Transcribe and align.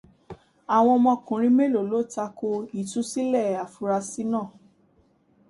Àwọn 0.75 0.93
ọmọkùnrin 0.99 1.53
mélòó 1.57 1.85
ló 1.91 1.99
tako 2.13 2.47
ìtúsílẹ̀ 2.79 3.59
afurasí 3.63 4.21
náà? 4.31 4.47